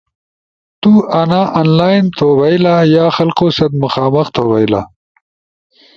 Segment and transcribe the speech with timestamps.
[0.81, 4.81] ت تو آںا آن لائن تو بئیلا یا خلقو ست مخامخ تو بھئیلا۔